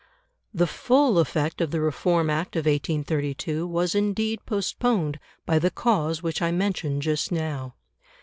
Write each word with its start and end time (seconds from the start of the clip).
The 0.51 0.65
full 0.65 1.19
effect 1.19 1.61
of 1.61 1.69
the 1.69 1.79
Reform 1.79 2.31
Act 2.31 2.55
of 2.55 2.65
1832 2.65 3.67
was 3.67 3.93
indeed 3.93 4.43
postponed 4.47 5.19
by 5.45 5.59
the 5.59 5.69
cause 5.69 6.23
which 6.23 6.41
I 6.41 6.49
mentioned 6.49 7.03
just 7.03 7.31
now. 7.31 7.75